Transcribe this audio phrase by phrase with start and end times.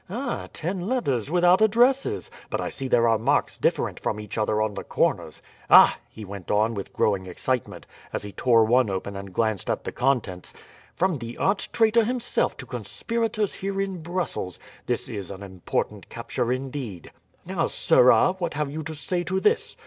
[0.09, 2.31] Ah, ten letters without addresses!
[2.49, 5.43] But I see there are marks different from each other on the corners.
[5.69, 9.83] Ah!" he went on with growing excitement, as he tore one open and glanced at
[9.83, 10.53] the contents,
[10.95, 14.57] "from the arch traitor himself to conspirators here in Brussels.
[14.87, 17.11] This is an important capture indeed.
[17.45, 19.77] Now, sirrah, what have you to say to this?